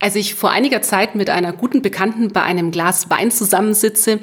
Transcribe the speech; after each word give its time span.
Als 0.00 0.14
ich 0.14 0.36
vor 0.36 0.50
einiger 0.50 0.80
Zeit 0.80 1.16
mit 1.16 1.28
einer 1.28 1.52
guten 1.52 1.82
Bekannten 1.82 2.28
bei 2.32 2.42
einem 2.42 2.70
Glas 2.70 3.10
Wein 3.10 3.32
zusammensitze, 3.32 4.20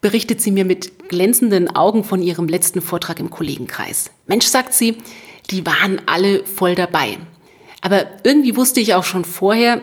berichtet 0.00 0.40
sie 0.40 0.52
mir 0.52 0.64
mit 0.64 1.08
glänzenden 1.08 1.74
Augen 1.74 2.04
von 2.04 2.22
ihrem 2.22 2.46
letzten 2.46 2.80
Vortrag 2.80 3.18
im 3.18 3.28
Kollegenkreis. 3.28 4.12
Mensch, 4.28 4.46
sagt 4.46 4.74
sie, 4.74 4.98
die 5.50 5.66
waren 5.66 6.00
alle 6.06 6.44
voll 6.44 6.76
dabei. 6.76 7.18
Aber 7.80 8.06
irgendwie 8.22 8.54
wusste 8.54 8.80
ich 8.80 8.94
auch 8.94 9.04
schon 9.04 9.24
vorher, 9.24 9.80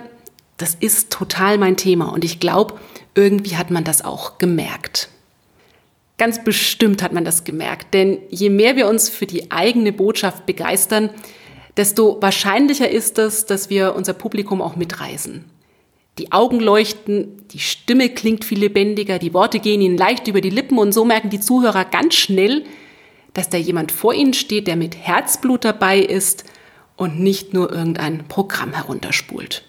das 0.57 0.75
ist 0.79 1.09
total 1.09 1.57
mein 1.57 1.75
Thema 1.75 2.13
und 2.13 2.23
ich 2.23 2.39
glaube, 2.39 2.79
irgendwie 3.13 3.57
hat 3.57 3.71
man 3.71 3.83
das 3.83 4.05
auch 4.05 4.37
gemerkt. 4.37 5.09
Ganz 6.17 6.45
bestimmt 6.45 7.03
hat 7.03 7.11
man 7.11 7.25
das 7.25 7.43
gemerkt, 7.43 7.93
denn 7.93 8.19
je 8.29 8.49
mehr 8.49 8.77
wir 8.77 8.87
uns 8.87 9.09
für 9.09 9.25
die 9.25 9.51
eigene 9.51 9.91
Botschaft 9.91 10.45
begeistern, 10.45 11.09
desto 11.77 12.21
wahrscheinlicher 12.21 12.89
ist 12.89 13.17
es, 13.17 13.45
dass 13.45 13.69
wir 13.69 13.95
unser 13.95 14.13
Publikum 14.13 14.61
auch 14.61 14.75
mitreißen. 14.75 15.45
Die 16.17 16.31
Augen 16.31 16.61
leuchten, 16.61 17.45
die 17.51 17.59
Stimme 17.59 18.09
klingt 18.09 18.45
viel 18.45 18.59
lebendiger, 18.59 19.19
die 19.19 19.33
Worte 19.33 19.59
gehen 19.59 19.81
ihnen 19.81 19.97
leicht 19.97 20.27
über 20.27 20.39
die 20.39 20.49
Lippen 20.49 20.77
und 20.77 20.93
so 20.93 21.03
merken 21.03 21.29
die 21.29 21.41
Zuhörer 21.41 21.83
ganz 21.83 22.15
schnell, 22.15 22.63
dass 23.33 23.49
da 23.49 23.57
jemand 23.57 23.91
vor 23.91 24.13
ihnen 24.13 24.33
steht, 24.33 24.67
der 24.67 24.77
mit 24.77 24.95
Herzblut 24.95 25.65
dabei 25.65 25.99
ist 25.99 26.45
und 26.95 27.19
nicht 27.19 27.53
nur 27.53 27.71
irgendein 27.71 28.27
Programm 28.29 28.73
herunterspult. 28.73 29.63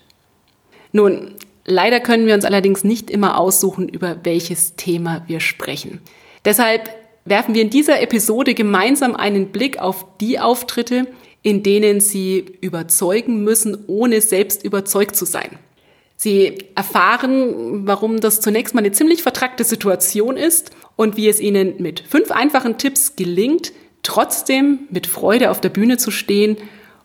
Nun, 0.92 1.34
leider 1.64 1.98
können 1.98 2.26
wir 2.26 2.34
uns 2.34 2.44
allerdings 2.44 2.84
nicht 2.84 3.10
immer 3.10 3.38
aussuchen, 3.38 3.88
über 3.88 4.18
welches 4.22 4.76
Thema 4.76 5.24
wir 5.26 5.40
sprechen. 5.40 6.00
Deshalb 6.44 6.88
werfen 7.24 7.56
wir 7.56 7.62
in 7.62 7.70
dieser 7.70 8.00
Episode 8.00 8.54
gemeinsam 8.54 9.16
einen 9.16 9.48
Blick 9.48 9.78
auf 9.80 10.06
die 10.20 10.38
Auftritte, 10.38 11.08
in 11.46 11.62
denen 11.62 12.00
sie 12.00 12.44
überzeugen 12.60 13.44
müssen, 13.44 13.84
ohne 13.86 14.20
selbst 14.20 14.64
überzeugt 14.64 15.14
zu 15.14 15.24
sein. 15.24 15.60
Sie 16.16 16.58
erfahren, 16.74 17.86
warum 17.86 18.18
das 18.18 18.40
zunächst 18.40 18.74
mal 18.74 18.80
eine 18.80 18.90
ziemlich 18.90 19.22
vertrackte 19.22 19.62
Situation 19.62 20.36
ist 20.36 20.72
und 20.96 21.16
wie 21.16 21.28
es 21.28 21.38
ihnen 21.38 21.80
mit 21.80 22.00
fünf 22.00 22.32
einfachen 22.32 22.78
Tipps 22.78 23.14
gelingt, 23.14 23.72
trotzdem 24.02 24.88
mit 24.90 25.06
Freude 25.06 25.52
auf 25.52 25.60
der 25.60 25.68
Bühne 25.68 25.98
zu 25.98 26.10
stehen 26.10 26.56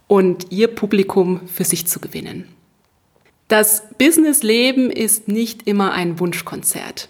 und 0.08 0.48
ihr 0.50 0.70
Publikum 0.70 1.42
für 1.46 1.64
sich 1.64 1.86
zu 1.86 2.00
gewinnen. 2.00 2.48
Das 3.48 3.84
Businessleben 4.00 4.90
ist 4.90 5.28
nicht 5.28 5.68
immer 5.68 5.92
ein 5.92 6.20
Wunschkonzert. 6.20 7.10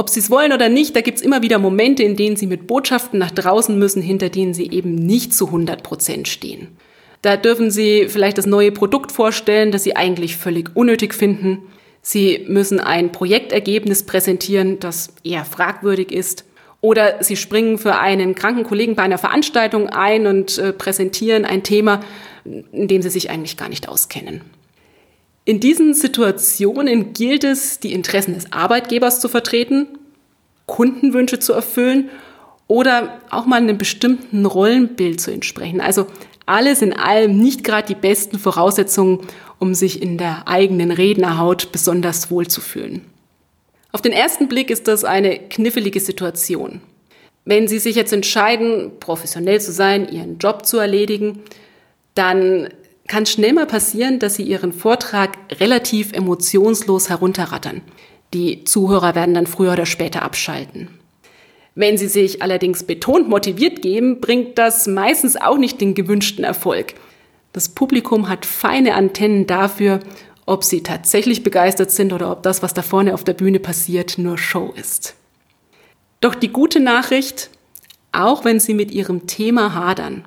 Ob 0.00 0.08
sie 0.08 0.20
es 0.20 0.30
wollen 0.30 0.54
oder 0.54 0.70
nicht, 0.70 0.96
da 0.96 1.02
gibt 1.02 1.18
es 1.18 1.22
immer 1.22 1.42
wieder 1.42 1.58
Momente, 1.58 2.02
in 2.02 2.16
denen 2.16 2.34
sie 2.34 2.46
mit 2.46 2.66
Botschaften 2.66 3.18
nach 3.18 3.30
draußen 3.30 3.78
müssen, 3.78 4.00
hinter 4.00 4.30
denen 4.30 4.54
sie 4.54 4.70
eben 4.70 4.94
nicht 4.94 5.34
zu 5.34 5.48
100 5.48 5.82
Prozent 5.82 6.26
stehen. 6.26 6.68
Da 7.20 7.36
dürfen 7.36 7.70
sie 7.70 8.06
vielleicht 8.08 8.38
das 8.38 8.46
neue 8.46 8.72
Produkt 8.72 9.12
vorstellen, 9.12 9.72
das 9.72 9.84
sie 9.84 9.96
eigentlich 9.96 10.38
völlig 10.38 10.74
unnötig 10.74 11.12
finden. 11.12 11.58
Sie 12.00 12.46
müssen 12.48 12.80
ein 12.80 13.12
Projektergebnis 13.12 14.04
präsentieren, 14.04 14.80
das 14.80 15.12
eher 15.22 15.44
fragwürdig 15.44 16.12
ist. 16.12 16.46
Oder 16.80 17.22
sie 17.22 17.36
springen 17.36 17.76
für 17.76 17.98
einen 17.98 18.34
kranken 18.34 18.64
Kollegen 18.64 18.94
bei 18.94 19.02
einer 19.02 19.18
Veranstaltung 19.18 19.90
ein 19.90 20.26
und 20.26 20.56
äh, 20.56 20.72
präsentieren 20.72 21.44
ein 21.44 21.62
Thema, 21.62 22.00
in 22.46 22.88
dem 22.88 23.02
sie 23.02 23.10
sich 23.10 23.28
eigentlich 23.28 23.58
gar 23.58 23.68
nicht 23.68 23.86
auskennen. 23.86 24.40
In 25.50 25.58
diesen 25.58 25.94
Situationen 25.94 27.12
gilt 27.12 27.42
es, 27.42 27.80
die 27.80 27.92
Interessen 27.92 28.34
des 28.34 28.52
Arbeitgebers 28.52 29.18
zu 29.18 29.28
vertreten, 29.28 29.88
Kundenwünsche 30.66 31.40
zu 31.40 31.52
erfüllen 31.52 32.08
oder 32.68 33.20
auch 33.30 33.46
mal 33.46 33.56
einem 33.56 33.76
bestimmten 33.76 34.46
Rollenbild 34.46 35.20
zu 35.20 35.32
entsprechen. 35.32 35.80
Also 35.80 36.06
alles 36.46 36.82
in 36.82 36.92
allem 36.92 37.36
nicht 37.36 37.64
gerade 37.64 37.88
die 37.88 38.00
besten 38.00 38.38
Voraussetzungen, 38.38 39.26
um 39.58 39.74
sich 39.74 40.00
in 40.00 40.18
der 40.18 40.46
eigenen 40.46 40.92
Rednerhaut 40.92 41.72
besonders 41.72 42.30
wohl 42.30 42.46
zu 42.46 42.60
fühlen. 42.60 43.04
Auf 43.90 44.02
den 44.02 44.12
ersten 44.12 44.46
Blick 44.46 44.70
ist 44.70 44.86
das 44.86 45.02
eine 45.02 45.36
knifflige 45.36 45.98
Situation. 45.98 46.80
Wenn 47.44 47.66
Sie 47.66 47.80
sich 47.80 47.96
jetzt 47.96 48.12
entscheiden, 48.12 48.92
professionell 49.00 49.60
zu 49.60 49.72
sein, 49.72 50.12
Ihren 50.12 50.38
Job 50.38 50.64
zu 50.64 50.78
erledigen, 50.78 51.40
dann 52.14 52.68
kann 53.10 53.26
schnell 53.26 53.52
mal 53.52 53.66
passieren, 53.66 54.20
dass 54.20 54.36
Sie 54.36 54.44
Ihren 54.44 54.72
Vortrag 54.72 55.36
relativ 55.58 56.12
emotionslos 56.12 57.10
herunterrattern. 57.10 57.82
Die 58.32 58.62
Zuhörer 58.62 59.16
werden 59.16 59.34
dann 59.34 59.48
früher 59.48 59.72
oder 59.72 59.84
später 59.84 60.22
abschalten. 60.22 60.88
Wenn 61.74 61.98
Sie 61.98 62.06
sich 62.06 62.40
allerdings 62.40 62.84
betont 62.84 63.28
motiviert 63.28 63.82
geben, 63.82 64.20
bringt 64.20 64.58
das 64.58 64.86
meistens 64.86 65.36
auch 65.36 65.58
nicht 65.58 65.80
den 65.80 65.94
gewünschten 65.94 66.44
Erfolg. 66.44 66.94
Das 67.52 67.70
Publikum 67.70 68.28
hat 68.28 68.46
feine 68.46 68.94
Antennen 68.94 69.48
dafür, 69.48 69.98
ob 70.46 70.62
Sie 70.62 70.84
tatsächlich 70.84 71.42
begeistert 71.42 71.90
sind 71.90 72.12
oder 72.12 72.30
ob 72.30 72.44
das, 72.44 72.62
was 72.62 72.74
da 72.74 72.82
vorne 72.82 73.12
auf 73.12 73.24
der 73.24 73.34
Bühne 73.34 73.58
passiert, 73.58 74.18
nur 74.18 74.38
Show 74.38 74.72
ist. 74.76 75.16
Doch 76.20 76.36
die 76.36 76.52
gute 76.52 76.78
Nachricht, 76.78 77.50
auch 78.12 78.44
wenn 78.44 78.60
Sie 78.60 78.74
mit 78.74 78.92
Ihrem 78.92 79.26
Thema 79.26 79.74
hadern, 79.74 80.24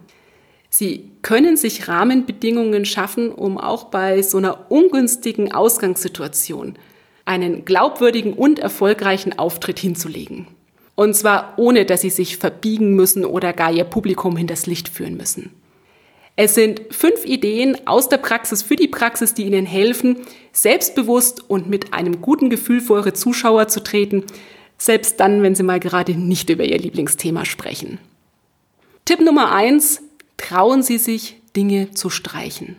Sie 0.75 1.11
können 1.21 1.55
sich 1.55 1.87
Rahmenbedingungen 1.87 2.83
schaffen, 2.85 3.31
um 3.31 3.59
auch 3.59 3.83
bei 3.91 4.23
so 4.23 4.39
einer 4.39 4.71
ungünstigen 4.71 5.51
Ausgangssituation 5.51 6.79
einen 7.25 7.63
glaubwürdigen 7.63 8.33
und 8.33 8.57
erfolgreichen 8.57 9.37
Auftritt 9.37 9.77
hinzulegen. 9.77 10.47
Und 10.95 11.15
zwar 11.15 11.53
ohne, 11.57 11.85
dass 11.85 12.01
Sie 12.01 12.09
sich 12.09 12.37
verbiegen 12.37 12.95
müssen 12.95 13.23
oder 13.23 13.53
gar 13.53 13.71
Ihr 13.71 13.83
Publikum 13.83 14.35
hinters 14.35 14.65
Licht 14.65 14.89
führen 14.89 15.15
müssen. 15.15 15.51
Es 16.37 16.55
sind 16.55 16.81
fünf 16.89 17.23
Ideen 17.23 17.77
aus 17.85 18.09
der 18.09 18.17
Praxis 18.17 18.63
für 18.63 18.75
die 18.75 18.87
Praxis, 18.87 19.35
die 19.35 19.43
Ihnen 19.43 19.67
helfen, 19.67 20.21
selbstbewusst 20.53 21.47
und 21.47 21.69
mit 21.69 21.93
einem 21.93 22.19
guten 22.19 22.49
Gefühl 22.49 22.81
vor 22.81 22.97
Ihre 22.97 23.13
Zuschauer 23.13 23.67
zu 23.67 23.83
treten, 23.83 24.23
selbst 24.79 25.19
dann, 25.19 25.43
wenn 25.43 25.53
Sie 25.53 25.61
mal 25.61 25.79
gerade 25.79 26.13
nicht 26.13 26.49
über 26.49 26.63
Ihr 26.63 26.79
Lieblingsthema 26.79 27.45
sprechen. 27.45 27.99
Tipp 29.05 29.19
Nummer 29.19 29.51
eins, 29.51 30.01
trauen 30.37 30.83
Sie 30.83 30.97
sich, 30.97 31.41
Dinge 31.55 31.91
zu 31.91 32.09
streichen. 32.09 32.75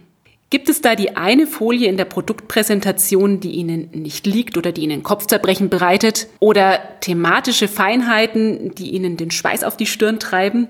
Gibt 0.51 0.69
es 0.69 0.81
da 0.81 0.95
die 0.95 1.17
eine 1.17 1.47
Folie 1.47 1.89
in 1.89 1.97
der 1.97 2.05
Produktpräsentation, 2.05 3.41
die 3.41 3.53
Ihnen 3.53 3.89
nicht 3.93 4.27
liegt 4.27 4.57
oder 4.57 4.71
die 4.71 4.83
Ihnen 4.83 5.03
Kopfzerbrechen 5.03 5.69
bereitet? 5.69 6.29
Oder 6.39 6.81
thematische 7.01 7.67
Feinheiten, 7.67 8.75
die 8.75 8.91
Ihnen 8.91 9.17
den 9.17 9.33
Schweiß 9.33 9.65
auf 9.65 9.77
die 9.77 9.87
Stirn 9.87 10.21
treiben? 10.21 10.69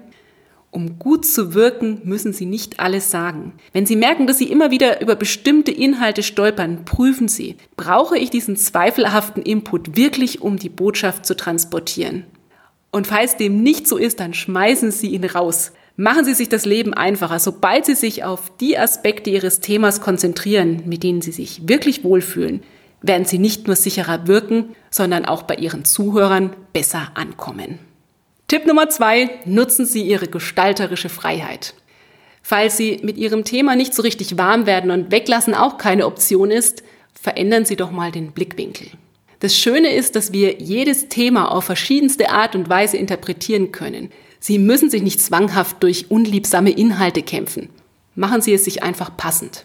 Um 0.71 0.99
gut 0.99 1.27
zu 1.27 1.55
wirken, 1.55 2.01
müssen 2.03 2.33
Sie 2.33 2.47
nicht 2.47 2.81
alles 2.81 3.11
sagen. 3.11 3.53
Wenn 3.73 3.87
Sie 3.87 3.95
merken, 3.95 4.27
dass 4.27 4.39
Sie 4.39 4.51
immer 4.51 4.71
wieder 4.71 5.01
über 5.01 5.17
bestimmte 5.17 5.71
Inhalte 5.71 6.23
stolpern, 6.23 6.85
prüfen 6.85 7.29
Sie, 7.29 7.57
brauche 7.77 8.17
ich 8.19 8.31
diesen 8.31 8.57
zweifelhaften 8.57 9.43
Input 9.43 9.97
wirklich, 9.97 10.41
um 10.41 10.57
die 10.57 10.71
Botschaft 10.71 11.27
zu 11.27 11.37
transportieren? 11.37 12.25
Und 12.91 13.07
falls 13.07 13.37
dem 13.37 13.63
nicht 13.63 13.87
so 13.87 13.97
ist, 13.97 14.19
dann 14.19 14.35
schmeißen 14.35 14.91
Sie 14.91 15.09
ihn 15.09 15.25
raus. 15.25 15.73
Machen 15.97 16.25
Sie 16.25 16.35
sich 16.35 16.49
das 16.49 16.65
Leben 16.65 16.93
einfacher. 16.93 17.39
Sobald 17.39 17.87
Sie 17.87 17.95
sich 17.95 18.25
auf 18.25 18.51
die 18.59 18.77
Aspekte 18.77 19.31
Ihres 19.31 19.61
Themas 19.61 20.01
konzentrieren, 20.01 20.83
mit 20.87 21.05
denen 21.05 21.23
Sie 21.23 21.31
sich 21.31 21.69
wirklich 21.69 22.03
wohlfühlen, 22.03 22.65
werden 23.01 23.27
Sie 23.27 23.39
nicht 23.39 23.69
nur 23.69 23.77
sicherer 23.77 24.27
wirken, 24.27 24.75
sondern 24.91 25.25
auch 25.25 25.45
bei 25.45 25.55
Ihren 25.55 25.85
Zuhörern 25.85 26.57
besser 26.73 27.13
ankommen. 27.15 27.79
Tipp 28.49 28.67
Nummer 28.67 28.89
zwei, 28.89 29.31
nutzen 29.45 29.87
Sie 29.87 30.03
Ihre 30.03 30.27
gestalterische 30.27 31.09
Freiheit. 31.09 31.75
Falls 32.43 32.77
Sie 32.77 32.99
mit 33.03 33.17
Ihrem 33.17 33.45
Thema 33.45 33.77
nicht 33.77 33.95
so 33.95 34.03
richtig 34.03 34.37
warm 34.37 34.67
werden 34.67 34.91
und 34.91 35.13
weglassen 35.13 35.55
auch 35.55 35.79
keine 35.79 36.07
Option 36.07 36.51
ist, 36.51 36.83
verändern 37.15 37.67
Sie 37.67 37.77
doch 37.77 37.93
mal 37.93 38.11
den 38.11 38.33
Blickwinkel. 38.33 38.89
Das 39.41 39.57
Schöne 39.57 39.95
ist, 39.95 40.17
dass 40.17 40.33
wir 40.33 40.59
jedes 40.59 41.09
Thema 41.09 41.53
auf 41.53 41.65
verschiedenste 41.65 42.31
Art 42.31 42.57
und 42.57 42.69
Weise 42.69 42.97
interpretieren 42.97 43.73
können. 43.73 44.11
Sie 44.47 44.59
müssen 44.59 44.91
sich 44.91 45.01
nicht 45.01 45.23
zwanghaft 45.23 45.83
durch 45.83 46.11
unliebsame 46.11 46.71
Inhalte 46.71 47.23
kämpfen. 47.23 47.71
Machen 48.15 48.43
Sie 48.43 48.53
es 48.53 48.67
sich 48.67 48.83
einfach 48.83 49.17
passend. 49.17 49.65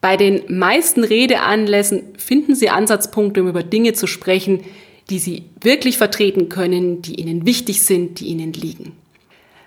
Bei 0.00 0.16
den 0.16 0.42
meisten 0.48 1.04
Redeanlässen 1.04 2.02
finden 2.18 2.56
Sie 2.56 2.70
Ansatzpunkte, 2.70 3.40
um 3.42 3.48
über 3.48 3.62
Dinge 3.62 3.92
zu 3.92 4.08
sprechen, 4.08 4.64
die 5.10 5.20
Sie 5.20 5.44
wirklich 5.60 5.96
vertreten 5.96 6.48
können, 6.48 7.02
die 7.02 7.20
Ihnen 7.20 7.46
wichtig 7.46 7.82
sind, 7.82 8.18
die 8.18 8.26
Ihnen 8.26 8.52
liegen. 8.52 8.96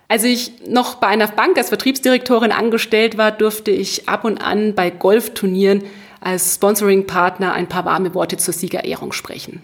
Als 0.09 0.25
ich 0.25 0.51
noch 0.67 0.95
bei 0.95 1.07
einer 1.07 1.27
Bank 1.27 1.57
als 1.57 1.69
Vertriebsdirektorin 1.69 2.51
angestellt 2.51 3.17
war, 3.17 3.31
durfte 3.31 3.71
ich 3.71 4.09
ab 4.09 4.25
und 4.25 4.41
an 4.41 4.75
bei 4.75 4.89
Golfturnieren 4.89 5.83
als 6.19 6.55
Sponsoring-Partner 6.55 7.53
ein 7.53 7.69
paar 7.69 7.85
warme 7.85 8.13
Worte 8.13 8.35
zur 8.35 8.53
Siegerehrung 8.53 9.13
sprechen. 9.13 9.61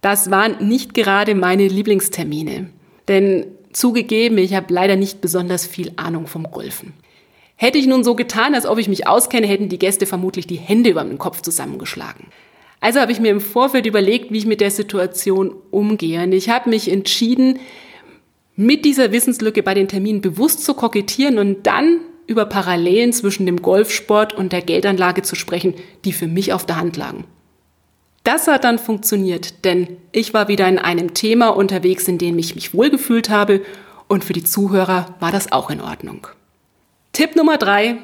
Das 0.00 0.30
waren 0.30 0.66
nicht 0.66 0.94
gerade 0.94 1.34
meine 1.34 1.68
Lieblingstermine, 1.68 2.70
denn 3.08 3.44
zugegeben, 3.76 4.38
ich 4.38 4.54
habe 4.54 4.72
leider 4.72 4.96
nicht 4.96 5.20
besonders 5.20 5.66
viel 5.66 5.92
Ahnung 5.96 6.26
vom 6.26 6.44
Golfen. 6.50 6.94
Hätte 7.56 7.78
ich 7.78 7.86
nun 7.86 8.04
so 8.04 8.14
getan, 8.14 8.54
als 8.54 8.66
ob 8.66 8.78
ich 8.78 8.88
mich 8.88 9.06
auskenne, 9.06 9.46
hätten 9.46 9.68
die 9.68 9.78
Gäste 9.78 10.06
vermutlich 10.06 10.46
die 10.46 10.56
Hände 10.56 10.90
über 10.90 11.04
den 11.04 11.18
Kopf 11.18 11.42
zusammengeschlagen. 11.42 12.26
Also 12.80 13.00
habe 13.00 13.12
ich 13.12 13.20
mir 13.20 13.30
im 13.30 13.40
Vorfeld 13.40 13.86
überlegt, 13.86 14.30
wie 14.30 14.38
ich 14.38 14.46
mit 14.46 14.60
der 14.60 14.70
Situation 14.70 15.54
umgehe. 15.70 16.22
Und 16.22 16.32
ich 16.32 16.48
habe 16.48 16.70
mich 16.70 16.90
entschieden, 16.90 17.58
mit 18.56 18.84
dieser 18.84 19.12
Wissenslücke 19.12 19.62
bei 19.62 19.74
den 19.74 19.88
Terminen 19.88 20.22
bewusst 20.22 20.64
zu 20.64 20.74
kokettieren 20.74 21.38
und 21.38 21.66
dann 21.66 22.00
über 22.26 22.46
Parallelen 22.46 23.12
zwischen 23.12 23.46
dem 23.46 23.60
Golfsport 23.60 24.32
und 24.32 24.52
der 24.52 24.62
Geldanlage 24.62 25.22
zu 25.22 25.36
sprechen, 25.36 25.74
die 26.04 26.12
für 26.12 26.26
mich 26.26 26.52
auf 26.52 26.64
der 26.66 26.76
Hand 26.76 26.96
lagen. 26.96 27.24
Das 28.26 28.48
hat 28.48 28.64
dann 28.64 28.80
funktioniert, 28.80 29.64
denn 29.64 29.98
ich 30.10 30.34
war 30.34 30.48
wieder 30.48 30.66
in 30.66 30.80
einem 30.80 31.14
Thema 31.14 31.50
unterwegs, 31.50 32.08
in 32.08 32.18
dem 32.18 32.36
ich 32.40 32.56
mich 32.56 32.74
wohlgefühlt 32.74 33.30
habe 33.30 33.62
und 34.08 34.24
für 34.24 34.32
die 34.32 34.42
Zuhörer 34.42 35.14
war 35.20 35.30
das 35.30 35.52
auch 35.52 35.70
in 35.70 35.80
Ordnung. 35.80 36.26
Tipp 37.12 37.36
Nummer 37.36 37.56
drei, 37.56 37.98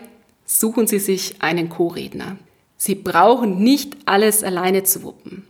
suchen 0.44 0.86
Sie 0.86 1.00
sich 1.00 1.42
einen 1.42 1.70
Co-Redner. 1.70 2.36
Sie 2.76 2.94
brauchen 2.94 3.64
nicht 3.64 3.96
alles 4.06 4.44
alleine 4.44 4.84
zu 4.84 5.02
wuppen. 5.02 5.44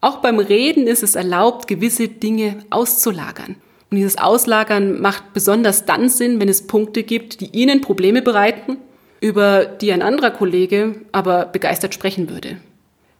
Auch 0.00 0.18
beim 0.18 0.38
Reden 0.38 0.86
ist 0.86 1.02
es 1.02 1.16
erlaubt, 1.16 1.66
gewisse 1.66 2.06
Dinge 2.06 2.58
auszulagern. 2.70 3.56
Und 3.90 3.96
dieses 3.96 4.16
Auslagern 4.16 5.00
macht 5.00 5.32
besonders 5.32 5.86
dann 5.86 6.08
Sinn, 6.08 6.38
wenn 6.38 6.48
es 6.48 6.68
Punkte 6.68 7.02
gibt, 7.02 7.40
die 7.40 7.50
Ihnen 7.50 7.80
Probleme 7.80 8.22
bereiten, 8.22 8.76
über 9.20 9.64
die 9.64 9.90
ein 9.90 10.02
anderer 10.02 10.30
Kollege 10.30 11.00
aber 11.10 11.46
begeistert 11.46 11.94
sprechen 11.94 12.30
würde. 12.30 12.58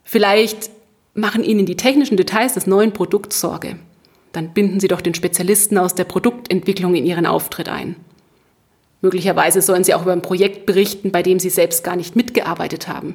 Vielleicht 0.04 0.70
machen 1.14 1.44
Ihnen 1.44 1.66
die 1.66 1.76
technischen 1.76 2.16
Details 2.16 2.54
des 2.54 2.66
neuen 2.66 2.92
Produkts 2.92 3.40
Sorge. 3.40 3.76
Dann 4.32 4.52
binden 4.52 4.80
Sie 4.80 4.88
doch 4.88 5.00
den 5.00 5.14
Spezialisten 5.14 5.78
aus 5.78 5.94
der 5.94 6.04
Produktentwicklung 6.04 6.94
in 6.94 7.06
Ihren 7.06 7.26
Auftritt 7.26 7.68
ein. 7.68 7.96
Möglicherweise 9.00 9.62
sollen 9.62 9.84
Sie 9.84 9.94
auch 9.94 10.02
über 10.02 10.12
ein 10.12 10.22
Projekt 10.22 10.66
berichten, 10.66 11.12
bei 11.12 11.22
dem 11.22 11.38
Sie 11.38 11.50
selbst 11.50 11.84
gar 11.84 11.94
nicht 11.94 12.16
mitgearbeitet 12.16 12.88
haben. 12.88 13.14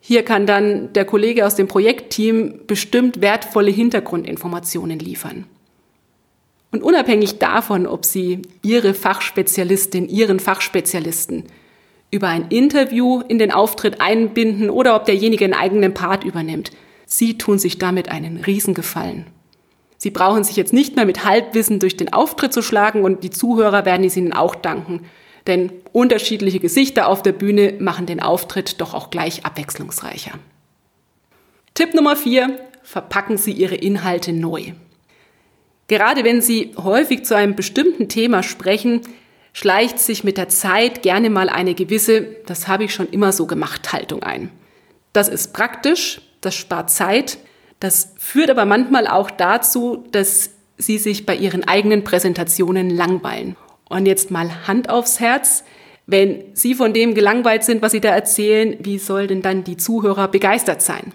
Hier 0.00 0.24
kann 0.24 0.46
dann 0.46 0.92
der 0.94 1.04
Kollege 1.04 1.46
aus 1.46 1.56
dem 1.56 1.68
Projektteam 1.68 2.60
bestimmt 2.66 3.20
wertvolle 3.20 3.70
Hintergrundinformationen 3.70 4.98
liefern. 4.98 5.44
Und 6.72 6.82
unabhängig 6.82 7.38
davon, 7.38 7.86
ob 7.86 8.06
Sie 8.06 8.42
Ihre 8.62 8.94
Fachspezialistin, 8.94 10.08
Ihren 10.08 10.40
Fachspezialisten 10.40 11.44
über 12.10 12.28
ein 12.28 12.48
Interview 12.48 13.20
in 13.28 13.38
den 13.38 13.52
Auftritt 13.52 14.00
einbinden 14.00 14.70
oder 14.70 14.96
ob 14.96 15.04
derjenige 15.04 15.44
einen 15.44 15.54
eigenen 15.54 15.92
Part 15.92 16.24
übernimmt, 16.24 16.70
Sie 17.12 17.36
tun 17.36 17.58
sich 17.58 17.76
damit 17.78 18.08
einen 18.08 18.36
Riesengefallen. 18.36 19.26
Sie 19.98 20.10
brauchen 20.10 20.44
sich 20.44 20.54
jetzt 20.54 20.72
nicht 20.72 20.94
mehr 20.94 21.04
mit 21.04 21.24
Halbwissen 21.24 21.80
durch 21.80 21.96
den 21.96 22.12
Auftritt 22.12 22.52
zu 22.52 22.62
schlagen 22.62 23.02
und 23.02 23.24
die 23.24 23.30
Zuhörer 23.30 23.84
werden 23.84 24.06
es 24.06 24.16
Ihnen 24.16 24.32
auch 24.32 24.54
danken. 24.54 25.02
Denn 25.48 25.72
unterschiedliche 25.92 26.60
Gesichter 26.60 27.08
auf 27.08 27.22
der 27.22 27.32
Bühne 27.32 27.74
machen 27.80 28.06
den 28.06 28.20
Auftritt 28.20 28.80
doch 28.80 28.94
auch 28.94 29.10
gleich 29.10 29.44
abwechslungsreicher. 29.44 30.30
Tipp 31.74 31.94
Nummer 31.94 32.14
vier: 32.14 32.60
Verpacken 32.84 33.36
Sie 33.38 33.52
Ihre 33.52 33.74
Inhalte 33.74 34.32
neu. 34.32 34.72
Gerade 35.88 36.22
wenn 36.22 36.40
Sie 36.40 36.74
häufig 36.76 37.24
zu 37.24 37.34
einem 37.34 37.56
bestimmten 37.56 38.08
Thema 38.08 38.44
sprechen, 38.44 39.00
schleicht 39.52 39.98
sich 39.98 40.22
mit 40.22 40.36
der 40.38 40.48
Zeit 40.48 41.02
gerne 41.02 41.28
mal 41.28 41.48
eine 41.48 41.74
gewisse, 41.74 42.22
das 42.46 42.68
habe 42.68 42.84
ich 42.84 42.94
schon 42.94 43.08
immer 43.08 43.32
so 43.32 43.46
gemacht, 43.46 43.92
Haltung 43.92 44.22
ein. 44.22 44.52
Das 45.12 45.28
ist 45.28 45.52
praktisch, 45.52 46.20
das 46.40 46.54
spart 46.54 46.90
Zeit, 46.90 47.38
das 47.78 48.12
führt 48.18 48.50
aber 48.50 48.64
manchmal 48.64 49.06
auch 49.06 49.30
dazu, 49.30 50.04
dass 50.12 50.50
Sie 50.76 50.98
sich 50.98 51.26
bei 51.26 51.36
Ihren 51.36 51.64
eigenen 51.64 52.04
Präsentationen 52.04 52.90
langweilen. 52.90 53.56
Und 53.88 54.06
jetzt 54.06 54.30
mal 54.30 54.66
Hand 54.66 54.88
aufs 54.88 55.20
Herz. 55.20 55.64
Wenn 56.06 56.44
Sie 56.54 56.74
von 56.74 56.92
dem 56.92 57.14
gelangweilt 57.14 57.64
sind, 57.64 57.82
was 57.82 57.92
Sie 57.92 58.00
da 58.00 58.10
erzählen, 58.10 58.76
wie 58.80 58.98
soll 58.98 59.26
denn 59.26 59.42
dann 59.42 59.64
die 59.64 59.76
Zuhörer 59.76 60.28
begeistert 60.28 60.82
sein? 60.82 61.12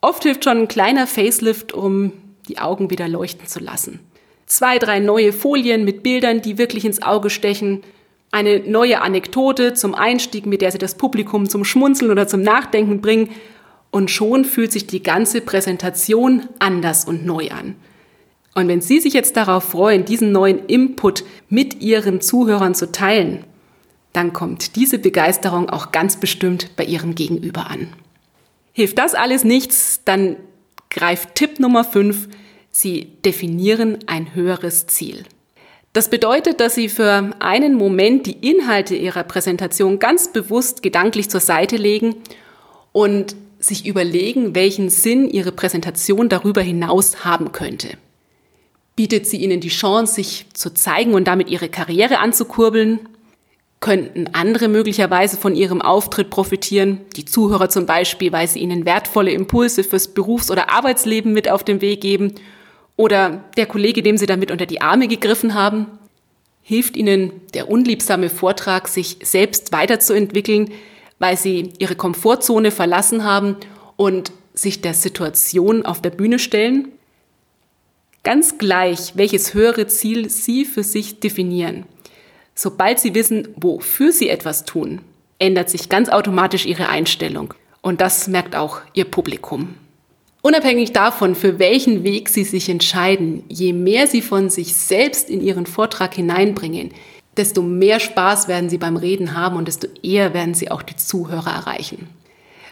Oft 0.00 0.24
hilft 0.24 0.44
schon 0.44 0.58
ein 0.58 0.68
kleiner 0.68 1.06
Facelift, 1.06 1.72
um 1.72 2.12
die 2.48 2.58
Augen 2.58 2.90
wieder 2.90 3.08
leuchten 3.08 3.46
zu 3.46 3.58
lassen 3.58 4.00
zwei, 4.46 4.78
drei 4.78 5.00
neue 5.00 5.32
Folien 5.32 5.84
mit 5.84 6.02
Bildern, 6.02 6.40
die 6.40 6.56
wirklich 6.56 6.84
ins 6.84 7.02
Auge 7.02 7.30
stechen, 7.30 7.82
eine 8.32 8.60
neue 8.60 9.00
Anekdote 9.02 9.74
zum 9.74 9.94
Einstieg, 9.94 10.46
mit 10.46 10.62
der 10.62 10.72
sie 10.72 10.78
das 10.78 10.96
Publikum 10.96 11.48
zum 11.48 11.64
Schmunzeln 11.64 12.10
oder 12.10 12.26
zum 12.26 12.42
Nachdenken 12.42 13.00
bringen. 13.00 13.30
Und 13.96 14.10
schon 14.10 14.44
fühlt 14.44 14.72
sich 14.72 14.86
die 14.86 15.02
ganze 15.02 15.40
Präsentation 15.40 16.50
anders 16.58 17.06
und 17.06 17.24
neu 17.24 17.48
an. 17.48 17.76
Und 18.54 18.68
wenn 18.68 18.82
Sie 18.82 19.00
sich 19.00 19.14
jetzt 19.14 19.38
darauf 19.38 19.64
freuen, 19.64 20.04
diesen 20.04 20.32
neuen 20.32 20.66
Input 20.66 21.24
mit 21.48 21.80
Ihren 21.80 22.20
Zuhörern 22.20 22.74
zu 22.74 22.92
teilen, 22.92 23.46
dann 24.12 24.34
kommt 24.34 24.76
diese 24.76 24.98
Begeisterung 24.98 25.70
auch 25.70 25.92
ganz 25.92 26.16
bestimmt 26.16 26.76
bei 26.76 26.84
Ihrem 26.84 27.14
Gegenüber 27.14 27.70
an. 27.70 27.88
Hilft 28.74 28.98
das 28.98 29.14
alles 29.14 29.44
nichts, 29.44 30.02
dann 30.04 30.36
greift 30.90 31.34
Tipp 31.34 31.58
Nummer 31.58 31.82
5 31.82 32.28
Sie 32.70 33.12
definieren 33.24 34.00
ein 34.06 34.34
höheres 34.34 34.86
Ziel. 34.88 35.24
Das 35.94 36.10
bedeutet, 36.10 36.60
dass 36.60 36.74
Sie 36.74 36.90
für 36.90 37.30
einen 37.38 37.72
Moment 37.72 38.26
die 38.26 38.46
Inhalte 38.46 38.94
Ihrer 38.94 39.24
Präsentation 39.24 39.98
ganz 39.98 40.34
bewusst 40.34 40.82
gedanklich 40.82 41.30
zur 41.30 41.40
Seite 41.40 41.76
legen 41.76 42.16
und 42.92 43.34
sich 43.66 43.86
überlegen, 43.86 44.54
welchen 44.54 44.90
Sinn 44.90 45.28
Ihre 45.28 45.52
Präsentation 45.52 46.28
darüber 46.28 46.62
hinaus 46.62 47.24
haben 47.24 47.52
könnte. 47.52 47.96
Bietet 48.96 49.26
sie 49.26 49.36
Ihnen 49.36 49.60
die 49.60 49.68
Chance, 49.68 50.14
sich 50.14 50.46
zu 50.54 50.72
zeigen 50.72 51.14
und 51.14 51.28
damit 51.28 51.50
Ihre 51.50 51.68
Karriere 51.68 52.18
anzukurbeln? 52.18 53.00
Könnten 53.78 54.30
andere 54.32 54.68
möglicherweise 54.68 55.36
von 55.36 55.54
Ihrem 55.54 55.82
Auftritt 55.82 56.30
profitieren? 56.30 57.02
Die 57.14 57.26
Zuhörer 57.26 57.68
zum 57.68 57.84
Beispiel, 57.84 58.32
weil 58.32 58.48
sie 58.48 58.60
Ihnen 58.60 58.86
wertvolle 58.86 59.32
Impulse 59.32 59.84
fürs 59.84 60.08
Berufs- 60.08 60.50
oder 60.50 60.70
Arbeitsleben 60.70 61.34
mit 61.34 61.50
auf 61.50 61.62
den 61.62 61.82
Weg 61.82 62.00
geben 62.00 62.34
oder 62.96 63.44
der 63.58 63.66
Kollege, 63.66 64.02
dem 64.02 64.16
Sie 64.16 64.26
damit 64.26 64.50
unter 64.50 64.64
die 64.64 64.80
Arme 64.80 65.08
gegriffen 65.08 65.52
haben? 65.52 65.86
Hilft 66.62 66.96
Ihnen 66.96 67.32
der 67.52 67.70
unliebsame 67.70 68.30
Vortrag, 68.30 68.88
sich 68.88 69.18
selbst 69.22 69.72
weiterzuentwickeln, 69.72 70.72
weil 71.18 71.36
Sie 71.36 71.72
Ihre 71.78 71.96
Komfortzone 71.96 72.70
verlassen 72.70 73.24
haben 73.24 73.56
und 73.96 74.32
sich 74.54 74.80
der 74.80 74.94
Situation 74.94 75.84
auf 75.84 76.00
der 76.00 76.10
Bühne 76.10 76.38
stellen? 76.38 76.88
Ganz 78.22 78.58
gleich, 78.58 79.12
welches 79.14 79.54
höhere 79.54 79.86
Ziel 79.86 80.30
Sie 80.30 80.64
für 80.64 80.82
sich 80.82 81.20
definieren. 81.20 81.84
Sobald 82.54 82.98
Sie 82.98 83.14
wissen, 83.14 83.48
wofür 83.56 84.12
Sie 84.12 84.28
etwas 84.28 84.64
tun, 84.64 85.00
ändert 85.38 85.70
sich 85.70 85.88
ganz 85.88 86.08
automatisch 86.08 86.66
Ihre 86.66 86.88
Einstellung. 86.88 87.54
Und 87.82 88.00
das 88.00 88.26
merkt 88.28 88.56
auch 88.56 88.80
Ihr 88.94 89.04
Publikum. 89.04 89.74
Unabhängig 90.42 90.92
davon, 90.92 91.34
für 91.34 91.58
welchen 91.58 92.02
Weg 92.04 92.28
Sie 92.28 92.44
sich 92.44 92.68
entscheiden, 92.68 93.44
je 93.48 93.72
mehr 93.72 94.06
Sie 94.06 94.22
von 94.22 94.48
sich 94.48 94.74
selbst 94.74 95.28
in 95.28 95.40
Ihren 95.40 95.66
Vortrag 95.66 96.14
hineinbringen, 96.14 96.92
desto 97.36 97.62
mehr 97.62 98.00
Spaß 98.00 98.48
werden 98.48 98.68
Sie 98.68 98.78
beim 98.78 98.96
Reden 98.96 99.36
haben 99.36 99.56
und 99.56 99.68
desto 99.68 99.88
eher 100.02 100.34
werden 100.34 100.54
Sie 100.54 100.70
auch 100.70 100.82
die 100.82 100.96
Zuhörer 100.96 101.50
erreichen. 101.50 102.08